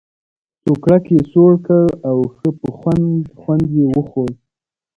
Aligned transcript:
سوکړک 0.63 1.05
یې 1.13 1.19
سوړ 1.31 1.51
کړ 1.65 1.85
او 2.09 2.17
ښه 2.35 2.49
په 2.59 2.67
خوند 2.77 3.09
خوند 3.39 3.65
یې 3.77 3.85
وخوړ. 3.95 4.29